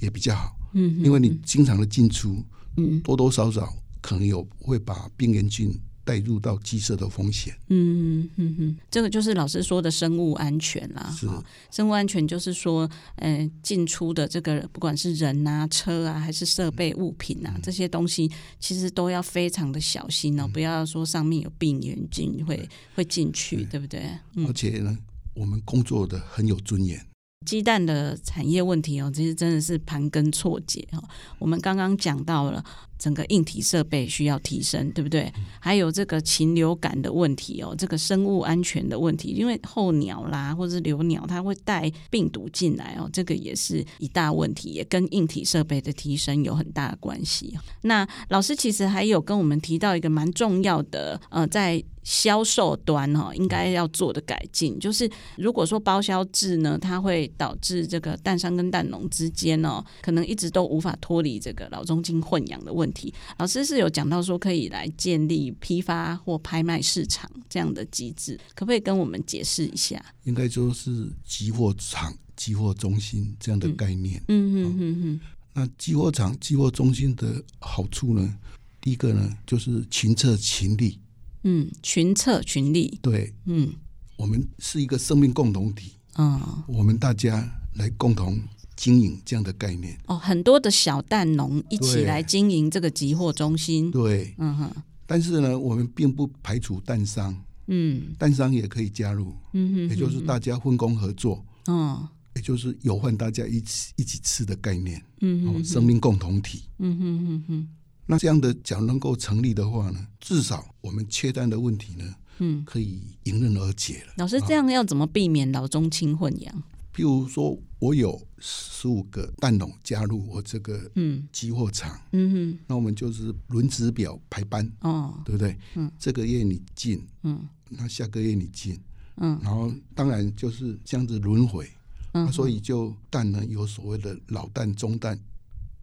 [0.00, 0.56] 也比较好。
[0.72, 2.42] 嗯，因为你经常的进出，
[2.76, 5.72] 嗯，多多少少可能有会把病原菌
[6.04, 7.54] 带入到鸡舍的风险。
[7.68, 11.14] 嗯嗯嗯，这个就是老师说的生物安全啦。
[11.16, 11.28] 是，
[11.70, 24.02] 生物安全就是说，嗯、呃，进出的这个不管是人啊、车啊，还是设备物品啊，嗯、这些东西其实都要非常的小心哦，嗯、不要说上面有病原菌会会进去，对，对不对？
[24.36, 24.96] 嗯、而且呢，
[25.34, 27.04] 我们工作的很有尊严。
[27.46, 31.02] 鸡蛋的产业问题哦，其实真的是盘根错节哈。
[31.38, 32.62] 我们刚刚讲到了
[33.00, 35.32] 整个硬体设备需要提升，对不对？
[35.58, 47.58] 还有这个禽流感的问题哦，这个生物安全的问题，因为候鸟啦或者是留鸟，它会带病毒进来哦，这个也是一大问题，也跟硬体设备的提升有很大的关系。
[47.80, 51.82] 那老师其实还有跟我们提到一个蛮重要的，呃，在。
[52.02, 63.12] 销售端哦，应该要做的改进，就是如果说包销制呢，它会导致这个蛋商跟蛋农之间哦，可能一直都无法脱离这个老中青混养的问题。
[63.38, 70.04] 老师是有讲到说可以来建立批发或拍卖市场这样的机制，可不可以跟我们解释一下？
[70.24, 74.22] 应该说是集货场、集货中心这样的概念。
[74.28, 75.20] 嗯嗯嗯嗯。
[75.52, 78.38] 那集货场、集货中心的好处呢？
[78.80, 80.98] 第一个呢，就是群策群力。
[81.42, 83.72] 嗯，群策群力，对，嗯，
[84.16, 88.38] 我们是一个生命共同体，嗯，我们大家来共同
[88.80, 89.94] 经营这样的概念。
[90.06, 94.70] 哦，很多的小蛋农一起来经营这个集货中心，对，嗯哼。
[95.06, 107.68] 但是呢，我们并不排除蛋商，嗯，蛋商也可以加入，嗯哼，也就是大家分工合作，嗯，也就是有换大家一起一起吃的概念，嗯哼，生命共同体，嗯哼哼哼。
[108.06, 112.04] 那这样的假如能够成立的话呢，至少我们缺蛋的问题呢，
[112.38, 114.14] 嗯，可以迎刃而解了。
[114.16, 116.62] 老师，这样要怎么避免老中青混养？
[116.94, 121.26] 譬如说，我有十五个蛋农加入我这个嗯。
[121.32, 125.56] 集货场，嗯哼，那我们就是轮值表排班，哦，对不对？
[125.76, 128.78] 嗯，这个月你进，嗯，那下个月你进，
[129.16, 131.70] 嗯，然后当然就是这样子轮回，
[132.12, 135.18] 嗯，所以就蛋呢有所谓的老蛋、中蛋、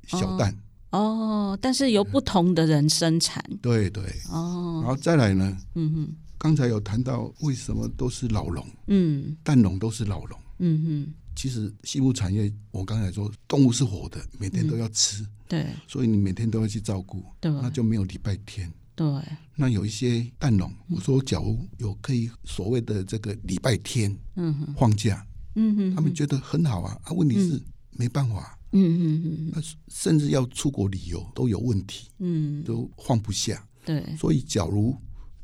[0.08, 0.56] 小蛋。
[0.91, 19.06] 哦，但是由不同的人生产，对对，哦，然后再来呢，嗯哼，刚才有谈到为什么都是老农，嗯，蛋农都是老农，嗯哼，其实畜牧产业，我刚才说动物是活的，每天都要吃，对，所以你每天都要去照顾，对，那就没有礼拜天，对，
[19.56, 28.54] 那有一些蛋农，我说假如有可以所谓的这个礼拜天，嗯哼，放假，嗯哼，他们觉得很好啊，啊，问题是没办法。
[28.74, 33.65] 嗯嗯嗯，那甚至要出国旅游都有问题，嗯，都放不下。
[33.86, 34.93] 对，所以假如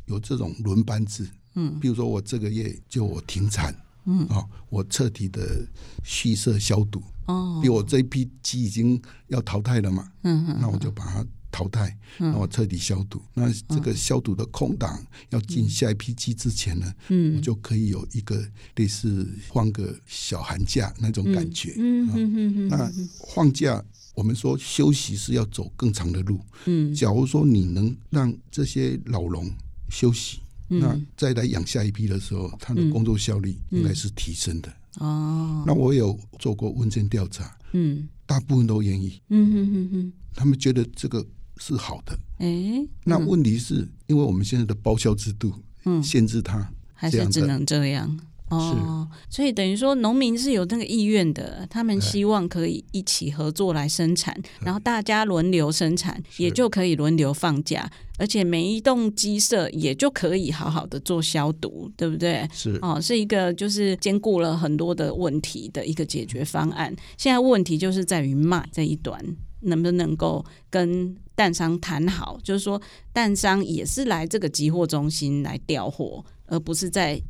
[0.08, 3.74] 有这种轮班制，嗯，比如说我这个月就我停产，
[4.06, 5.66] 嗯啊，我彻底的
[6.04, 11.26] 蓄色消毒，哦，比如我这一批鸡已经要淘汰了嘛，嗯嗯，那我就把它。
[11.56, 13.22] 淘汰，然后彻底消毒。
[13.36, 15.00] 嗯、那这个消毒的空档，
[15.30, 18.44] 要进下一批鸡之前呢，嗯，我就可以有一个
[18.78, 21.76] 类似放个小寒假那种感觉。
[21.78, 22.92] 嗯嗯嗯，那
[23.36, 23.86] 放假，
[24.16, 26.40] 我们说休息是要走更长的路。
[26.66, 29.48] 嗯，假如说你能让这些老农
[29.90, 30.40] 休息，
[30.78, 34.70] 嗯、那再来养下一批的时候，他的工作效率应该是提升的。
[35.00, 37.56] 哦、嗯，嗯、那我有做过问卷调查。
[37.74, 38.08] 嗯。
[38.26, 39.22] 大部分都愿意。
[39.30, 41.24] 嗯哼哼哼，他们觉得这个
[41.58, 42.18] 是好的。
[42.38, 45.54] 哎、欸，那问题是因为我们现在的报销制度，
[45.84, 48.18] 嗯，限制他还是只能这样。
[48.54, 62.48] 哦，所以等于说农民是有那个意愿的，他们希望可以一起合作来生产，然后大家轮流生产，也就可以轮流放假，而且每一栋鸡舍也就可以好好的做消毒，对不对？
[62.54, 66.96] 是哦，是一个就是兼顾了很多的问题的一个解决方案。
[67.18, 69.20] 现在问题就是在于卖这一端
[69.62, 72.82] 能不能够跟蛋商谈好，就是说
[73.12, 77.22] 蛋商也是来这个集货中心来调货，而不是在。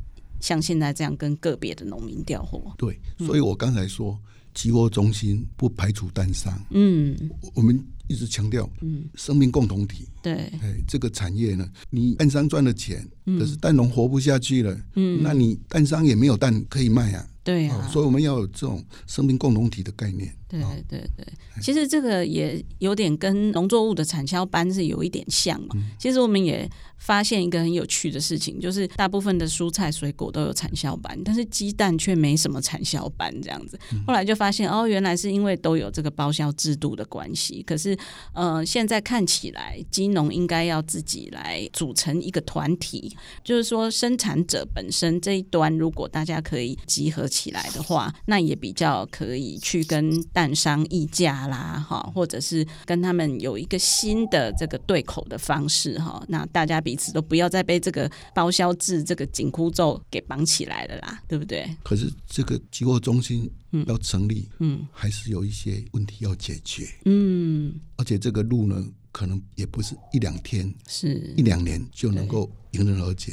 [0.44, 4.20] 像现在这样跟个别的农民调货，对，所以我刚才说
[4.52, 7.16] 集货中心不排除蛋商，嗯，
[7.54, 17.26] 我们一直强调，嗯，生命共同体，对，哎，这个产业呢，你蛋商赚了钱，可是蛋农活不下去了，嗯，那你蛋商也没有蛋可以卖啊。
[17.44, 20.34] 对啊、哦，所以我们要有这种生命共同体的概念。
[20.46, 21.26] 对对对，
[21.60, 25.70] 其实这个也有点跟农作物的产销班是有一点像嘛。
[25.74, 33.76] 嗯、其实我们也发现一个很有趣的事情，就是大部分的蔬菜水果都有产销班，但是鸡蛋却没什么产销班这样子。
[34.06, 37.60] 后来就发现哦，原来是因为都有这个包销制度的关系。
[37.64, 37.98] 可是
[38.32, 61.68] 呃，现在看起来鸡农应该要自己来组成一个团体，就是说生产者本身这一端，如果大家可以集合起来的话，那也比较可以去跟蛋商议价啦，哈，或者是跟他们有一个新的这个对口的方式，哈，那大家彼此都不要再被这个包销制这个紧箍咒给绑起来了啦，对不对？
[61.82, 63.50] 可是这个集货中心
[63.86, 71.34] 要成立，嗯，嗯，还是有一些问题要解决，嗯，而且这个路呢，可能也不是一两天，是。
[71.36, 73.32] 一两年就能够迎刃而解，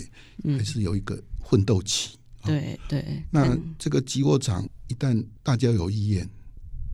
[0.58, 2.18] 还是有一个奋斗期。
[2.46, 6.28] 对对，那这个集货场一旦大家有意愿，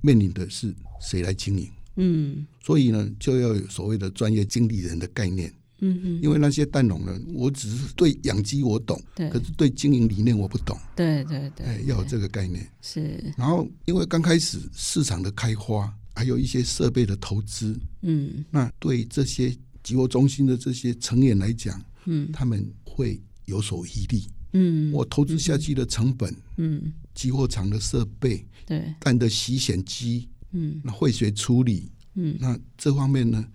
[0.02, 1.70] 面临的是谁来经营？
[1.96, 5.52] 嗯，所以呢，就要有所谓的专业经理人的概念。
[5.80, 10.76] 嗯嗯，因为那些蛋农呢，我只是对养鸡我懂，对，可是对经营理念我不懂。
[10.96, 12.68] 对对对，哎，要有这个概念。
[12.82, 13.24] 是。
[13.38, 24.20] 然后，因为刚开始市场的开发，还有一些设备的投资，嗯，那对这些集货中心的这些成员来讲，嗯，他们会有所疑虑。
[24.58, 33.46] 嗯，我投资下去的成本，嗯，集货场的设备，对，蛋的洗选机，嗯，那废水处理，嗯，那这方面呢，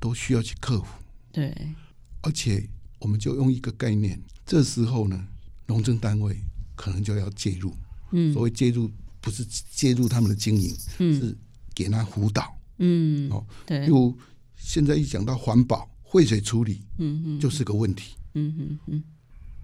[0.00, 0.86] 都需要去克服。
[1.30, 1.54] 对，
[2.22, 2.68] 而且
[2.98, 5.28] 我们就用一个概念，这时候呢，
[5.66, 6.36] 农政单位
[6.74, 7.72] 可能就要介入。
[8.12, 11.36] 嗯，所谓介入，不是介入他们的经营，嗯，是
[11.74, 12.56] 给他辅导。
[12.78, 14.16] 嗯，哦，对，又
[14.56, 18.14] 现在一讲到环保，废水处理，嗯嗯，就是个问题。
[18.34, 19.04] 嗯嗯嗯。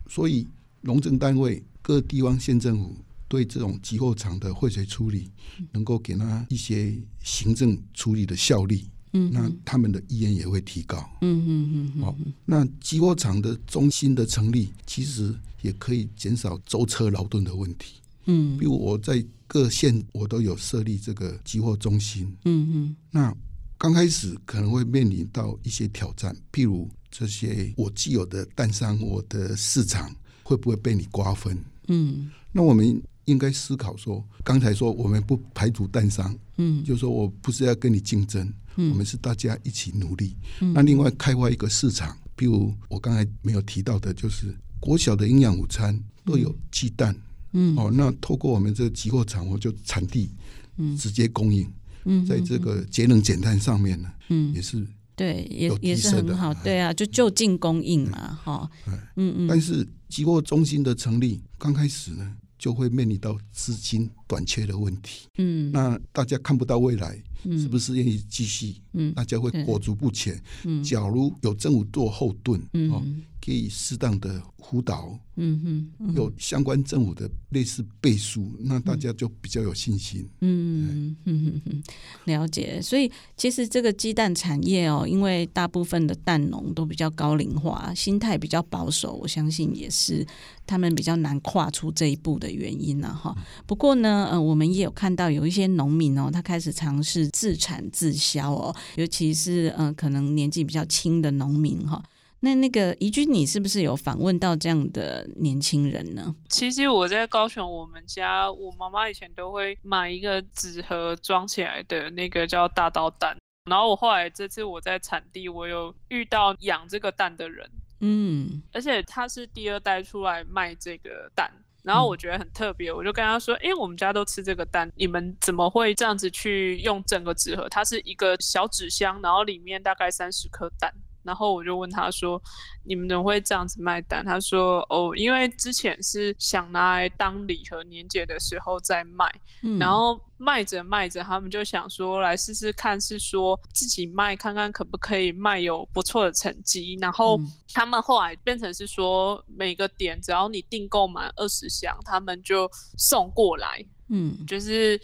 [0.09, 0.47] 所以，
[0.83, 2.97] 农政单位、各地方县政府
[3.29, 5.31] 对这种集货场的废水处理，
[5.73, 23.37] 能够给他一些行政处理的效力，嗯，那他们的意愿也会提高，嗯嗯嗯，好，那集货场的中心的成立，其实也可以减少舟车劳顿的问题，嗯，比如我在各县我都有设立这个集货中心，嗯嗯，那
[23.77, 26.89] 刚开始可能会面临到一些挑战，譬如。
[27.13, 30.15] 这些我既有的蛋商，我的市场
[30.51, 31.57] 会不会被你瓜分？
[31.87, 40.35] 嗯，那我们应该思考说，刚才说我们不排除蛋商，嗯，就是说我不是要跟你竞争，嗯，我们是大家一起努力。
[40.61, 47.15] 嗯，那另外开发一个市场，比如我刚才没有提到的，就是国小的营养午餐都有鸡蛋，
[47.53, 50.31] 嗯，哦，那透过我们这个集货场，我就产地，
[50.79, 51.65] 嗯，直接供应，
[52.07, 54.85] 嗯，在这个节能减碳上面呢，嗯，也是。
[55.21, 58.71] 对，也也是很好，对啊，就就近供应嘛，哈，
[59.17, 59.47] 嗯嗯。
[59.47, 68.77] 但是机构中心的成立刚开始呢，就会面临到资金短缺的问题，嗯，那大家看不到未来，是不是愿意继续？
[68.95, 70.43] 嗯，大家会裹足不前。
[70.65, 75.19] 嗯，假如有政府做后盾，嗯，可以适当的辅导。
[75.43, 80.29] 嗯哼，有相关政府的类似背书，那大家就比较有信心。
[80.41, 81.83] 嗯嗯嗯，
[82.27, 82.79] 了解。
[82.83, 90.27] 所以其实这个鸡蛋产业哦，因为大部分的蛋农都比较高龄化，心态比较保守，我相信也是
[90.67, 93.35] 他们比较难跨出这一步的原因了哈。
[93.67, 102.03] 不过呢，呃，我们也有看到有一些农民哦，他开始尝试自产自销哦，尤其是呃，可能年纪比较轻的农民哈。
[102.41, 106.35] 那那个怡君，你是不是有访问到这样的年轻人呢？
[106.49, 113.37] 其实我在高雄，我们家我妈妈以前都会买一个纸盒装起来的那个叫大刀蛋，
[113.69, 117.71] 然后我后来这次我在产地，我有遇到养这个蛋的人，
[118.01, 121.51] 嗯，而且他是第二代出来卖这个蛋。
[121.83, 127.67] 然后我觉得很特别，我就跟他说：“哎，我们家都吃这个蛋，你们怎么会这样子去用整个纸盒？
[127.71, 130.93] 它是一个小纸箱，然后里面大概三十颗蛋。”
[131.23, 132.41] 然后我就问他说
[132.85, 139.27] ：“你们怎么会这样子卖蛋？”他说：“哦，因为之前是想拿来当礼盒年节的时候再卖，
[139.63, 146.97] 嗯、然后卖着卖着，他们就想说来试试看，是说自己卖看看可不可以卖有不错的成绩。
[147.01, 147.39] 然后
[147.73, 155.01] 他们后来变成是说，每个点只要你订购满二十箱，他们就送过来，嗯，就是。”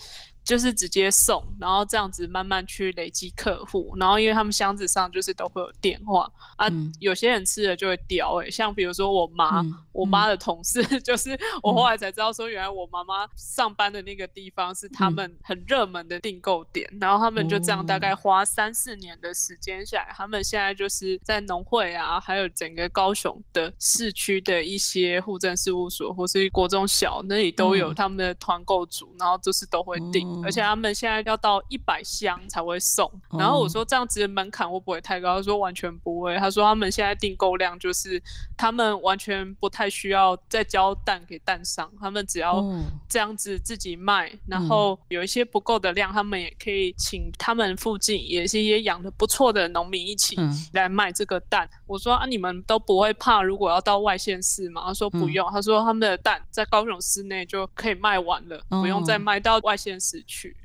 [0.47, 30.36] 就是直接送，然后这样子慢慢去累积客户，然后因为他们箱子上就是都会有电话啊，嗯、有些人吃了就会叼哎，像比如说我妈，嗯、我妈的同事，嗯、 就是我后来才知道说，原来我妈妈上班的那个地方是他们很热门的订购点，嗯、然后他们就这样大概花三四年的时间下来，他们现在就是在农会啊，还有整个高雄的市区的一些户政事务所或是国中小那里都有他们的团购组，然后就是都会订。
[30.37, 35.37] 嗯而且他们现在要到一百箱才会送，然后我说这样子的门槛会不会太高？
[35.37, 36.37] 他说完全不会。
[36.37, 38.22] 他说他们现在订购量就是
[38.57, 42.64] 他们完全不太需要再交蛋给蛋商，他们只要
[43.09, 50.37] 这样子自己卖，然后有一些不够的量，他们也可以请他们附近也是一些养的不错的农民一起
[50.72, 51.68] 来卖这个蛋。
[51.87, 54.82] 我说啊，你们都不会怕如果要到外县市吗？
[54.87, 60.22] 他说不用，他说他们的蛋在高雄市内就可以卖完了，不用再卖到外县市。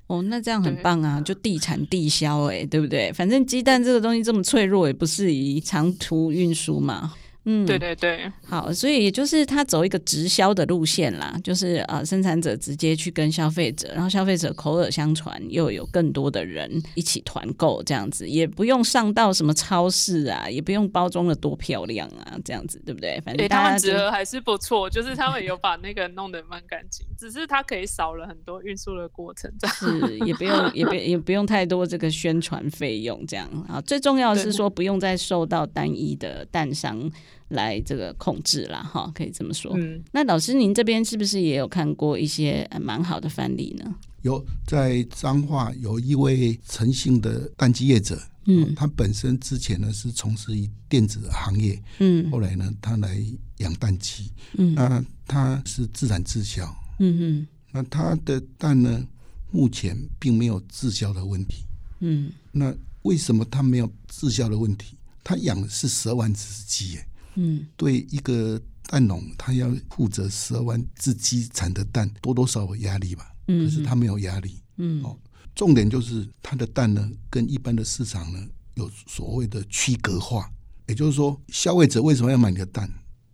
[0.07, 3.11] 哦，那这样很棒啊，就地产地销，哎，对不对？
[3.13, 7.13] 反正鸡蛋这个东西这么脆弱，也不适宜长途运输嘛。
[7.45, 23.19] 嗯，对对对，好，所以也就是他走一个直销的路线啦，就是呃，生产者直接去跟消费者，然后消费者口耳相传，又有更多的人一起团购，这样子也不用上到什么超市啊，也不用包装的多漂亮啊，这样子对不对？
[23.25, 37.09] 反正他们纸盒还是不错， 就是他们有把那个弄得蛮干净，只是它可以少了很多运输的过程，这样是也不用也不也不用太多这个宣传费用，这样啊，最重要的是说不用再受到单一的蛋商。
[37.51, 39.73] 来这个控制了哈，可以这么说。
[39.77, 43.95] 嗯，那老师您这边是不是也有看过一些蛮好的范例呢？
[44.23, 53.23] 有，在彰化有一位诚信的蛋鸡业者，嗯，他本身之前呢是从事于电子行业，嗯，后来呢他来
[53.57, 56.65] 养蛋鸡，嗯，那他是自产自销，
[56.99, 59.03] 嗯嗯，那他的蛋呢
[59.49, 61.63] 目前并没有滞销的问题，
[61.99, 64.95] 嗯，那为什么他没有滞销的问题？
[65.23, 67.05] 他养的是十二万只鸡耶。
[67.35, 73.33] 嗯，对一个蛋农，他要负责十二万只鸡产的蛋，多多少少有压力吧？
[73.47, 74.61] 嗯，可是他没有压力。
[74.77, 75.17] 嗯，哦，
[75.55, 80.51] 重点就是他的蛋呢，跟一般的市场呢有所谓的区隔化，
[80.87, 82.91] 也就是说，消费者为什么要买你的蛋？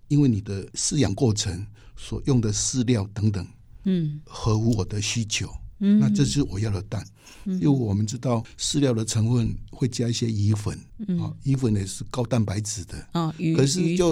[0.07, 3.45] 因为你的饲养过程所用的饲料等等，
[3.83, 5.49] 嗯，合乎我的需求。
[5.79, 7.05] 嗯，那这是我要的蛋，
[7.45, 14.11] 嗯、因为我们知道饲料的成分会加一些鱼粉，嗯、啊，鱼粉也是高蛋白质的，哦，可是就，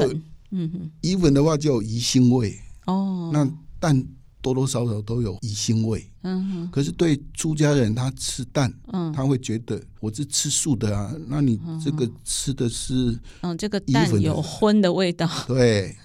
[0.51, 2.55] 嗯哼，鱼粉的话就有鱼腥味，
[2.86, 3.49] 哦，那
[3.80, 4.05] 蛋
[4.41, 15.95] 多多少少都有鱼腥味，嗯哼，可是对出家人他吃蛋，嗯，他会觉得我是吃素的啊，那你这个吃的是，嗯，这个蛋有荤的味道，对，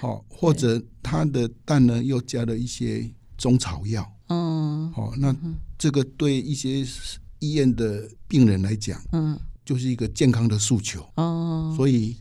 [0.00, 4.10] 好， 或者他的蛋呢又加了一些中草药。
[4.28, 5.34] 嗯，好，那
[5.78, 6.84] 这个对一些
[7.38, 11.06] 医院的病人来讲，嗯，就是一个健康的诉求。
[11.16, 12.16] 哦，所以，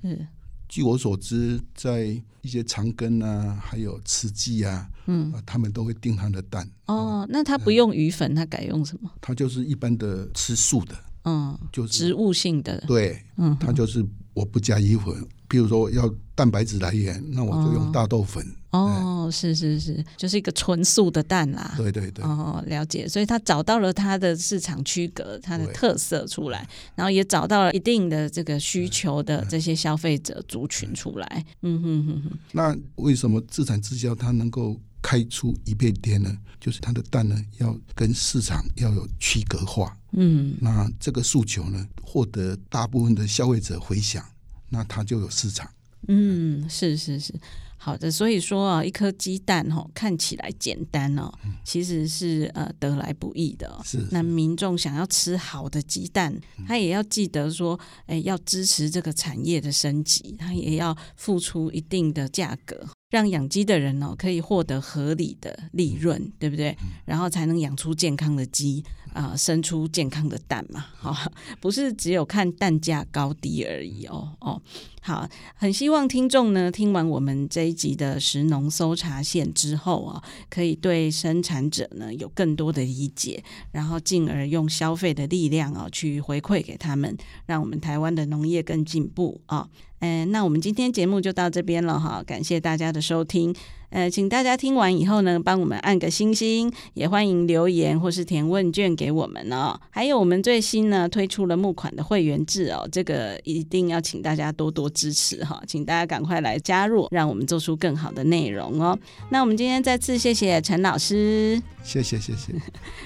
[0.68, 6.70] 据我所知，在一些长庚啊，还有慈济啊，嗯，他们都会订他的蛋。
[6.88, 9.10] 哦，那他不用鱼粉，他改用什么？
[9.22, 10.96] 他就是一般的吃素的，
[11.26, 12.84] 嗯，就是植物性的。
[12.88, 15.26] 对，嗯，他就是我不加鱼粉。
[15.48, 18.46] 比如说要蛋白质来源，那我就用大豆粉。
[18.72, 21.76] 哦，是是是，就是一个纯素的蛋啦。
[21.78, 22.26] 对对对。
[22.26, 23.08] 哦，了解。
[23.08, 31.46] 所以他找到了他的市场区隔，他的特色出来，然后也找到了一定的这个需求的这些消费者族群出来。
[31.62, 32.40] 嗯哼哼哼。
[32.52, 36.36] 那为什么自产自销它能够开出一片天呢？
[36.60, 39.96] 就是它的蛋呢要跟市场要有区隔化。
[40.14, 40.56] 嗯。
[40.60, 44.26] 那这个诉求呢，获得大部分的消费者回响。
[44.70, 45.70] 那它就有市场。
[46.08, 47.34] 嗯，是是是，
[47.78, 48.12] 好的。
[48.12, 53.80] 所以说啊，一颗鸡蛋哦，看起来简单哦，嗯、其实是呃得来不易的。
[53.84, 54.08] 是，是。
[54.12, 56.34] 那民众想要吃好的鸡蛋，
[56.68, 62.88] 他也要记得说，哎，要支持这个产业的升级，他也要付出一定的价格。
[63.10, 66.76] 让养鸡的人哦可以获得合理的利润，对不对？
[67.06, 68.84] 然后才能养出健康的鸡
[69.14, 70.86] 啊、生出健康的蛋嘛。
[70.96, 71.16] 好、
[71.62, 74.62] 不是只有看蛋价高低而已哦哦。
[75.06, 89.68] 好，很希望听众呢听完我们这一集的食农搜查线之后啊，可以对生产者呢有更多的理解，然后进而用消费的力量啊去回馈给他们，让我们台湾的农业更进步啊。
[90.00, 93.54] 嗯，那我们今天节目就到这边了哈，感谢大家的收听。
[93.94, 99.80] 呃，请大家听完以后呢，帮我们按个星星，也欢迎留言或是填问卷给我们哦。
[99.92, 108.98] 还有我们最新呢推出了募款的会员制哦，这个一定要请大家多多支持哈，请大家赶快来加入，让我们做出更好的内容哦。
[109.30, 112.52] 那我们今天再次谢谢陈老师，谢谢谢谢，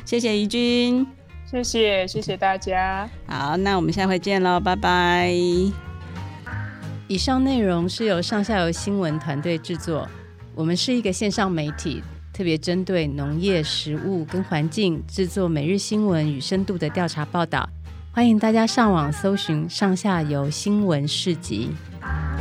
[0.05, 1.05] 谢谢怡君，
[1.51, 3.09] 谢谢谢谢大家。
[3.25, 5.33] 好，那我们下回见喽，拜拜。
[7.09, 10.07] 以上内容是由上下游新闻团队制作，
[10.57, 12.01] 我们是一个线上媒体，
[12.33, 17.69] 特别针对农业、食物跟环境制作每日新闻与深度的调查报道。
[18.11, 21.69] 欢迎大家上网搜寻上下游新闻市集。
[22.01, 22.35] 啊